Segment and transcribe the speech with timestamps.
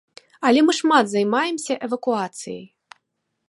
[0.47, 2.61] Але мы шмат займаемся эвакуацыяй.